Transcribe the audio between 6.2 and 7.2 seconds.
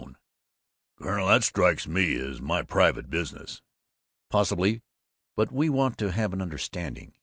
an understanding.